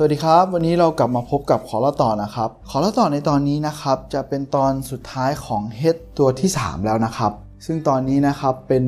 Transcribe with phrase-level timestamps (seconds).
[0.00, 7.32] สวัสดีครับ วันนี้เรากลับมาพบกับขอเล่าต่อนะครับ ขอเล่าต่อในตอนนี้นะครับ จะเป็นตอนสุดท้ายของเฮดตัวที่ 3 แล้วนะครับ
[7.66, 8.84] ซึ่งตอนนี้นะครับเป็น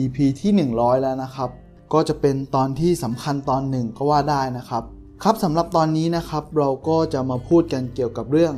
[0.00, 1.50] EP ที่ 100 แล้วนะครับ
[1.92, 4.82] ก็จะเป็นตอนที่สำคัญตอนหนึ่งก็ว่าได้นะครับ
[5.22, 8.54] ครับสำหรับตอนนี้นะครับ เราก็จะมาพูดกันเกี่ยวกับเรื่อง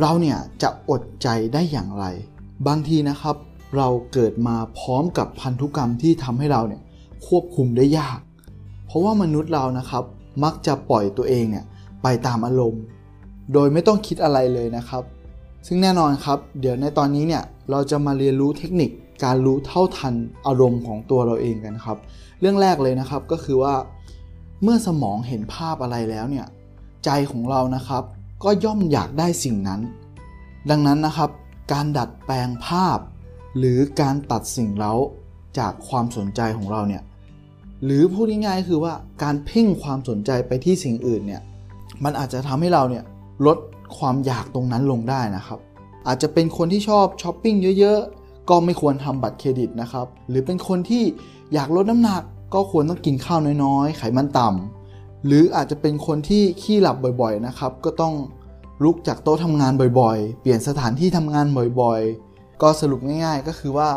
[0.00, 2.04] เราเนี่ยจะอดใจได้อย่างไร
[2.66, 3.36] บางทีนะครับ
[3.76, 6.82] เราเกิดมาพร้อมกับพันธุกรรมที่ทำให้เราเนี่ย
[7.26, 8.18] ควบคุมได้ยาก
[8.86, 10.04] เพราะว่ามนุษย์เรานะครับ
[10.42, 11.64] มักจะปล่อยตัวเองเนี่ย
[12.02, 12.82] ไปตามอารมณ์
[13.52, 15.02] โดยไม่ต้องคิดอะไรเลยนะครับ
[15.66, 18.90] ซึ่งแน่นอนครับ เดี๋ยวในตอนนี้เนี่ยเราจะมาเรียนรู้เทคนิค
[19.24, 20.14] การรู้เท่าทัน
[20.46, 21.98] อารมณ์ของตัวเราเองกันครับ
[22.40, 23.74] เรื่องแรกเลยนะครับก็คือว่า
[24.62, 26.46] เมื่อสมองเห็นภาพอะไรแล้วเนี่ย
[27.04, 28.02] ใจของเรานะครับ
[28.44, 29.80] ก็ย่อมอยากได้สิ่งนั้น
[30.70, 31.30] ดังนั้นนะครับ
[31.72, 32.98] การดัดแปลงภาพ
[33.58, 34.92] หรือการตัดสิ่งเล้า
[35.58, 37.02] จากความสนใจของเราเนี่ย
[37.84, 41.42] หรือพูดง่ายๆคือว่าการเพ่งความสนใจไปที่สิ่งอื่นเนี่ย
[42.04, 43.04] มันอาจจะทำให้เราเนี่ย
[43.46, 43.58] ลด
[43.98, 45.58] ความอยากตรงนั้นลงได้นะครับ
[46.06, 51.04] อาจจะเป็นคนที่ชอบช้อปปิ้งเยอะๆ ก็ไม่ควรทำบัตรเครดิตนะครับ หรือเป็นคนที่
[51.54, 52.22] อยากลดน้ำหนัก
[52.54, 58.14] ก็ควรต้องกินข้าวน้อยๆ ไขมันต่ำหรืออาจจะเป็นคนที่ขี้หลับบ่อยๆนะครับ ก็ต้อง
[58.84, 61.46] ลุกจากโต๊ะทำงานบ่อยๆ เปลี่ยนสถานที่ทำงาน
[61.80, 63.88] บ่อยๆ ก็สรุปง่ายๆ ก็คือว่า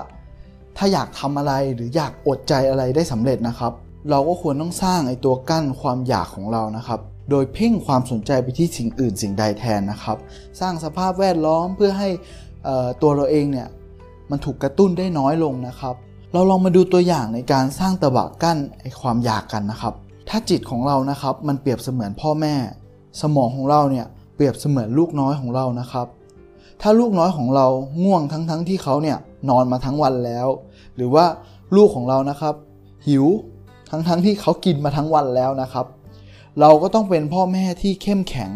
[0.78, 3.74] ถ้าอยากทำอะไรหรืออยากอดใจอะไรได้สำเร็จนะครับ
[4.10, 10.18] เราก็ควรต้องสร้างไอ้ตัวกั้นความอยากของเรานะครับ โดยเพ่งความสนใจไปที่สิ่งอื่นสิ่งใดแทนนะครับ
[10.60, 12.10] สร้างสภาพแวดล้อมเพื่อให้
[13.02, 13.68] ตัวเราเองเนี่ย
[14.32, 15.96] มันถูกกระตุ้นได้น้อยลงนะครับ
[16.34, 19.94] เราลองมาดูตัวอย่างในการสร้างตะบะกั้นไอ้ความอยากกันนะครับ
[20.30, 22.56] ถ้าจิตของเรานะครับมันเปรียบเสมือนพ่อแม่
[23.22, 26.08] สมองของเราเนี่ยเปรียบเสมือนลูกน้อยของเรานะครับ
[26.82, 27.68] ถ้าลูกน้อยของเรา
[28.04, 29.18] ง่วงทั้งๆทที่เขาเนี่ย
[29.50, 30.48] นอนมาทั้งวันแล้ว
[30.96, 31.26] หรือว่า
[31.76, 32.56] ลูกของเรานะครับ
[33.08, 33.26] หิว
[33.90, 35.86] ทั้งๆทที่เขากินมาทั้งวันแล้วนะครับ
[36.60, 38.52] เราก็ต้องเป็นพ่อแม่ที่เข้มแข็ง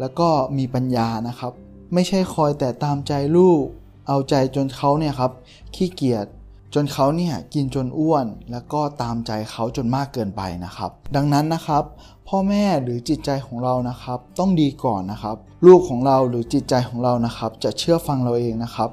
[0.00, 1.52] แล้วก็มีปัญญานะครับ
[1.94, 3.62] ไม่ใช่คอยแต่ตามใจลูก
[4.08, 5.32] เอาใจจนเขาเนี่ยครับ
[5.74, 6.26] ขี้เกียจ
[6.74, 11.84] จนเขาเนี่ยกินจนอ้วน แล้วก็ตามใจเขาจนมากเกินไปนะครับ ดังนั้นนะครับ
[12.28, 15.36] พ่อแม่หรือจิตใจของเรานะครับ ต้องดีก่อนนะครับ
[15.66, 18.90] ลูกของเราหรือจิตใจของเรานะครับ จะเชื่อฟังเราเองนะครับ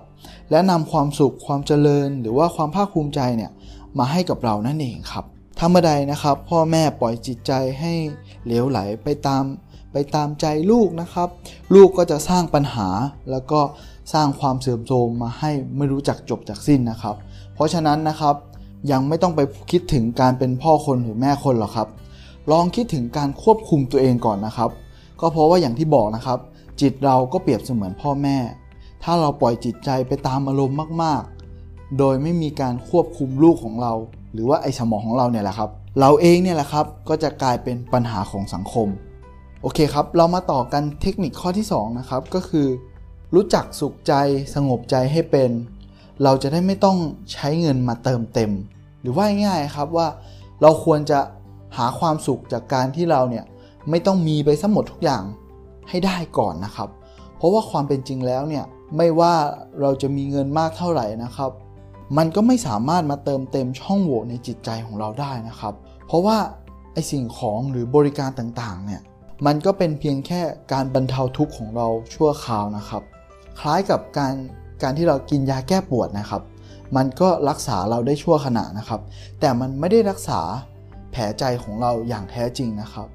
[0.52, 3.52] และนำความสุขความเจริญ หรือว่าความภาคภูมิใจเนี่ย
[3.98, 5.26] มาให้กับเรานั่นเองครับ
[5.58, 7.94] ถ้าเมื่อใดนะครับ พ่อแม่ปล่อยจิตใจให้
[8.46, 9.44] เหลวไหลไปตาม
[9.92, 11.30] ไปตามใจลูกนะครับ
[11.76, 12.88] ลูกก็จะสร้างปัญหา
[13.32, 13.60] แล้วก็
[14.14, 17.16] สร้างความเสื่อมโทรมมาให้ไม่รู้จักจบจากสิ้นนะครับ
[17.56, 18.36] เพราะฉะนั้นนะครับ
[18.92, 19.40] ยังไม่ต้องไป
[19.72, 21.88] คิดถึงการเป็นพ่อคนหรือแม่คนหรอกครับ
[22.52, 24.70] ลองคิดถึงการควบคุมตัวเองก่อนนะครับ
[25.22, 26.40] ก็เพราะว่าอย่างที่บอกนะครับ
[26.82, 28.38] จิตเราก็เปรียบเสมือนพ่อแม่
[29.04, 31.22] ถ้าเราปล่อยจิตใจไปตามอารมณ์มาก
[31.60, 33.94] ๆ โดยไม่มีการควบคุมลูกของเรา
[34.34, 35.70] หรือว่าไอ้สมองของเราเนี่ยแหละครับ
[36.00, 38.88] เราเองเนี่ยแหละครับก็จะกลายเป็นปัญหาของสังคม
[39.62, 42.68] โอเคครับ เรามาต่อกันเทคนิคข้อที่ 2 นะครับก็คือ
[43.36, 44.14] รู้จักสุขใจ
[44.56, 45.50] สงบใจให้เป็น
[46.24, 46.98] เราจะได้ไม่ต้อง
[47.34, 48.52] ใช้เงินมาเติมเต็ม
[49.02, 50.08] หรือว่าง่ายๆครับว่า
[50.62, 51.20] เราควรจะ
[51.78, 53.46] หาความสุขจากการที่เราเนี่ย
[53.90, 55.24] ไม่ต้องมีไปทั้งหมดทุกอย่าง
[55.90, 56.90] ให้ได้ก่อนนะครับ
[57.38, 58.66] เพราะว่าความเป็นจริงแล้วเนี่ย
[58.98, 59.34] ไม่ว่า
[59.82, 61.52] เราจะมีเงินมากเท่าไหร่นะครับ
[62.18, 65.74] มันก็ไม่สามารถมาเติมเต็มช่องโหว่ในจิตใจของเราได้นะครับ
[66.08, 66.38] เพราะว่า
[66.94, 69.02] ไอสิ่งของหรือบริการต่างๆเนี่ย
[69.46, 70.42] มันก็เป็นเพียงแค่
[70.74, 73.04] การบรรเทาทุกข์ของเราชั่วคราวนะครับ
[73.60, 74.34] คล้ายกับการ
[74.82, 76.42] การที่เรากินยาแก้ปวดนะครับ
[76.96, 79.02] มันก็รักษาเราได้ชั่วขณะนะครับ
[79.40, 80.42] แต่มันไม่ได้รักษา
[81.12, 83.08] แผลใจของเราอย่างแท้จริงนะครับ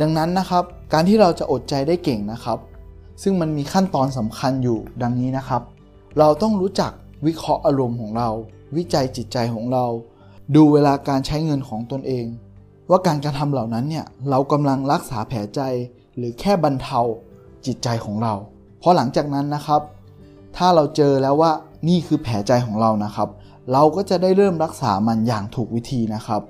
[0.00, 2.58] ดังนั้นนะครับ การที่เราจะอดใจได้เก่งนะครับ
[3.22, 5.62] ซึ่งมันมีขั้นตอนสำคัญอยู่ดังนี้นะครับ
[6.18, 6.92] เราต้องรู้จัก
[7.26, 8.30] วิเคราะห์อารมณ์ของเรา
[8.76, 9.86] วิจัยจิตใจของเรา
[10.56, 12.26] ดูเวลาการใช้เงินของตนเอง
[12.90, 15.60] ว่าการกระทำเหล่านั้นเนี่ยเรากำลังรักษาแผลใจ
[16.16, 17.00] หรือแค่บรรเทา
[17.66, 18.34] จิตใจของเรา
[18.78, 19.80] เพราะหลังจากนั้นนะครับ
[20.56, 21.52] ถ้าเราเจอแล้วว่า
[21.88, 23.28] นี่คือแผลใจของเรานะครับ
[23.72, 26.42] เราก็จะได้เริ่มรักษามันอย่างถูกวิธีนะครับ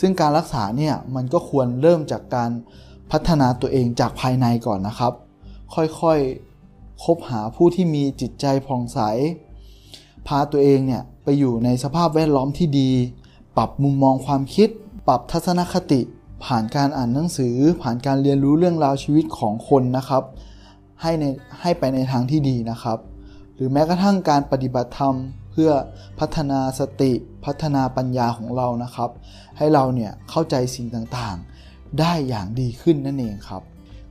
[0.00, 2.50] ซึ่งการรักษาเนี่ยมันก็ควรเริ่มจากการ
[3.10, 5.12] พัฒนาตัวเองจากภายในก่อนนะครับ
[5.74, 8.98] ค่อยๆคบหาผู้ที่มีจิตใจผ่องใส
[10.26, 12.90] พาตัวเองเนี่ยไปอยู่ในสภาพแวดล้อมที่ดี
[13.56, 14.68] ปรับมุมมองความคิด
[15.08, 16.00] ปรับทัศนคติ
[16.44, 20.22] ผ่านการอ่านหนังสือ ผ่านการเรียนรู้เรื่องราวชีวิตของคนนะครับ
[21.02, 21.24] ให้ใน
[21.60, 22.98] ให้ไปในทางที่ดีนะครับ
[23.54, 25.14] หรือแม้กระทั่งการปฏิบัติธรรม
[25.56, 25.72] พื่อ
[26.20, 27.12] พัฒนาสติ
[27.44, 29.10] พัฒนาปัญญาของเรานะครับ
[29.58, 33.62] ให้เราเนี่ยเข้าใจสิ่งต่างๆ ได้อย่างดีขึ้นนั่นเองครับ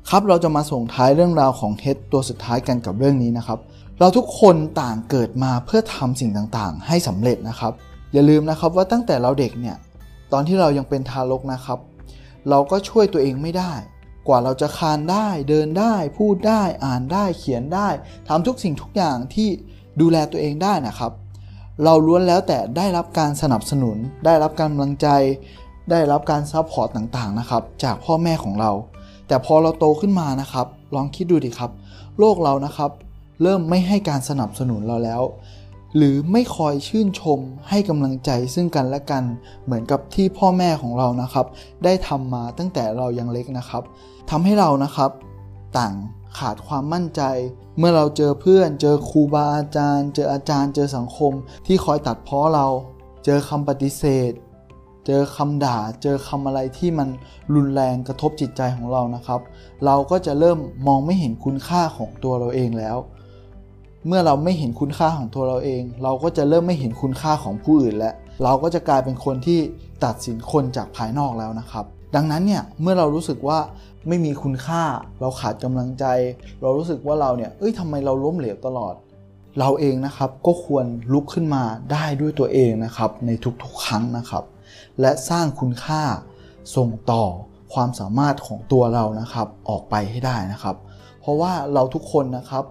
[0.09, 3.59] ครับเราจะมาส่งท้ายเรื่องราวของเฮดตัวสุดท้ายกันกับเรื่องนี้นะครับ
[3.99, 7.73] เราทุกคนต่างเกิดมาเพื่อทำสิ่งต่างๆ ให้สำเร็จนะครับ
[8.13, 9.75] อย่าลืมนะครับว่าตั้งแต่เราเด็กเนี่ย
[10.33, 11.79] ตอนที่เรายังเป็นทารกนะครับ
[12.49, 13.73] เราก็ช่วยตัวเองไม่ได้
[14.27, 17.87] กว่าเราจะคลานได้ เดินได้ พูดได้ อ่านได้ เขียนได้
[18.27, 19.49] ทำทุกสิ่งทุกอย่างที่
[20.01, 21.11] ดูแลตัวเองได้นะครับ
[21.83, 25.07] เราล้วนแล้วแต่ได้รับการสนับสนุน ได้รับการกำลังใจ
[25.91, 28.71] ได้รับการ support ต่างๆนะครับ จากพ่อแม่ของเรา
[29.27, 31.71] แต่พอเราโตขึ้นมานะครับ ลองคิดดูดิครับ
[32.19, 32.91] โลกเรานะครับ
[33.41, 35.21] เริ่มไม่ให้การสนับสนุนเราแล้ว
[35.97, 37.39] หรือไม่คอยชื่นชม
[37.69, 39.23] ให้กำลังใจซึ่งกันและกัน
[39.65, 41.45] เหมือนกับที่พ่อแม่ของเรานะครับ
[41.83, 43.83] ได้ทำมาตั้งแต่เรายังเล็กนะครับ
[44.29, 45.11] ทำให้เรานะครับ
[45.77, 45.93] ต่าง
[46.37, 47.21] ขาดความมั่นใจ
[47.77, 51.33] เมื่อเราเจอเพื่อน เจอครูบาอาจารย์ เจออาจารย์ เจอสังคม
[51.67, 52.67] ที่คอยตัดพ้อเรา
[53.25, 54.31] เจอคำปฏิเสธ
[55.05, 57.09] เจอคำด่า เจอคำอะไรที่มัน
[57.55, 59.41] รุนแรงกระทบจิตใจของเรานะครับ
[59.85, 62.97] เราก็จะเริ่มมองไม่เห็นคุณค่าของตัวเราเองแล้ว
[64.07, 69.59] เมื่อเราไม่เห็นคุณค่าของตัวเราเอง เราก็จะเริ่มไม่เห็นคุณค่าของผู้อื่นและเราก็จะกลายเป็นคนที่
[70.05, 71.85] ตัดสินคนจากภายนอกแล้วนะครับ
[72.15, 73.59] ดังนั้นเนี่ยเมื่อเรารู้สึกว่า
[74.07, 74.83] ไม่มีคุณค่า
[75.21, 76.05] เราขาดกำลังใจ
[76.61, 78.93] เรารู้สึกว่าเราเนี่ยเอ้ยทำไมเราล้มเหลวตลอด
[79.59, 83.31] เราเองนะครับก็ควรลุกขึ้นมาได้ด้วยตัวเองนะครับใน
[83.63, 84.43] ทุกๆครั้งนะครับ
[85.01, 86.01] และสร้างคุณค่า
[86.75, 87.23] ส่งต่อ
[87.73, 90.75] ความสามารถของตัวเรานะครับออกไปให้ได้นะครับ
[91.21, 92.65] เพราะว่าเราทุกคนนะครับ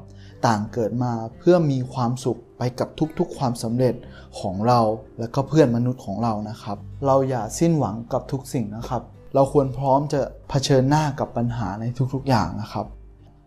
[0.47, 2.88] ต่างเกิดมาเพื่อมีความสุขไปกับ
[3.19, 3.94] ทุกๆ ความสำเร็จ
[4.40, 4.81] ของเรา
[5.19, 6.76] และก็เพื่อนมนุษย์ของเรานะครับ
[7.06, 9.02] เราอย่าสิ้นหวังกับทุกสิ่งนะครับ
[9.35, 10.21] เราควรพร้อมจะ
[10.51, 11.85] เผชิญหน้ากับปัญหาใน
[12.15, 12.87] ทุกๆอย่างนะครับ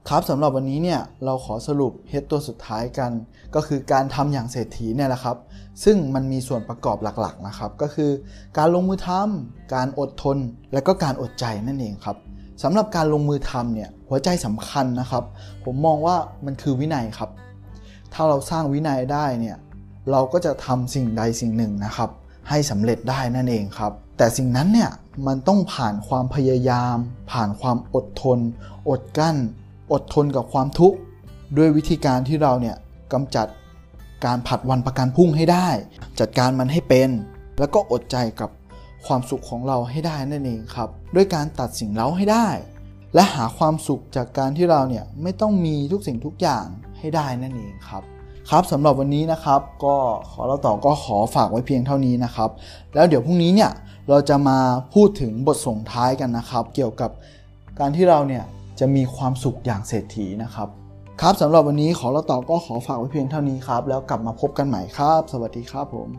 [0.09, 3.11] ครับสำหรับวันนี้เนี่ยเราขอสรุปเฮดตัวสุดท้ายกัน
[3.55, 5.37] ก็คือการทำอย่างเศรษฐีเนี่ยแหละครับ
[5.83, 8.11] ซึ่งมันมีส่วนประกอบหลักๆนะครับ ก็คือ
[8.57, 10.37] การลงมือทำการอดทน
[10.73, 12.17] และก็การอดใจนั่นเองครับ
[12.63, 15.23] สำหรับการลงมือทำเนี่ยหัวใจสำคัญนะครับ
[15.63, 17.29] ผมมองว่ามันคือวินัยครับ
[18.13, 19.57] ถ้าเราสร้างวินัยได้เนี่ย
[20.11, 22.09] เราก็จะทำสิ่งใดสิ่งหนึ่งนะครับ
[22.49, 24.91] ให้สำเร็จได้นั่นเองครับ แต่สิ่งนั้นเนี่ย
[25.27, 26.95] มันต้องผ่านความพยายาม
[27.31, 28.39] ผ่านความอดทน
[28.89, 29.37] อดกั้น
[29.93, 30.97] อดทนกับความทุกข์
[31.57, 32.75] ด้วยวิธีการที่เราเนี่ย
[33.13, 33.47] กำจัด
[34.25, 35.67] การผัดวันประกันพรุ่งให้ได้
[36.19, 37.09] จัดการมันให้เป็น
[37.59, 38.49] แล้วก็อดใจกับ
[39.05, 42.47] ความสุขของเราให้ได้นั่นเองครับด้วยการตัดสิ่งเล้าให้ได้
[43.15, 46.65] และหาความสุขจากการที่เราเนี่ยไม่ต้องมีทุกสิ่งทุกอย่าง
[46.99, 48.03] ให้ได้นั่นเองครับ
[48.49, 49.95] ครับสำหรับวันนี้นะครับก็
[50.31, 52.49] ขอเราต่อก็ขอฝากไว้เพียงเท่านี้นะครับ
[52.95, 53.71] แล้วเดี๋ยวพรุ่งนี้เนี่ย
[54.09, 54.59] เราจะมา
[54.93, 57.11] พูดถึงบทส่งท้ายกันนะครับ เกี่ยวกับ
[57.79, 58.43] การที่เราเนี่ย
[58.79, 60.69] จะมีความสุขอย่างเศรษฐีนะครับ
[61.21, 66.09] ครับสำหรับวันนี้ขอเราต่อก็ขอฝากไว้เพียงเท่านี้ครับ แล้วกลับมาพบกันใหม่ครับ สวัสดีครับผม